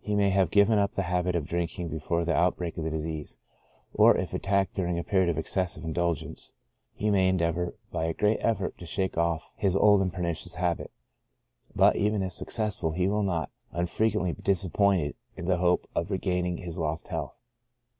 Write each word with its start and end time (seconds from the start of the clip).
He 0.00 0.16
may 0.16 0.30
have 0.30 0.50
given 0.50 0.80
up 0.80 0.94
the 0.94 1.04
habit 1.04 1.36
of 1.36 1.46
drinking 1.46 1.90
before 1.90 2.24
the 2.24 2.34
out 2.34 2.56
break 2.56 2.76
of 2.76 2.82
the 2.82 2.90
disease; 2.90 3.38
or 3.94 4.16
if 4.16 4.34
attacked 4.34 4.74
during 4.74 4.98
a 4.98 5.04
period 5.04 5.28
of 5.28 5.38
excessive 5.38 5.84
indulgence, 5.84 6.54
he 6.92 7.08
may 7.08 7.28
endeavor 7.28 7.76
by 7.92 8.06
a 8.06 8.12
great 8.12 8.38
effort 8.40 8.76
to 8.78 8.84
shake 8.84 9.16
off 9.16 9.52
his 9.56 9.76
old 9.76 10.02
and 10.02 10.12
pernicious 10.12 10.56
habit; 10.56 10.90
but, 11.72 11.94
even 11.94 12.20
if 12.24 12.32
success 12.32 12.80
ful, 12.80 12.90
he 12.90 13.06
will 13.06 13.22
not 13.22 13.48
unfrequently 13.70 14.32
be 14.32 14.42
disappointed 14.42 15.14
in 15.36 15.44
the 15.44 15.58
hope 15.58 15.86
of 15.94 16.10
regaining 16.10 16.56
his 16.56 16.76
lost 16.76 17.06
health. 17.06 17.38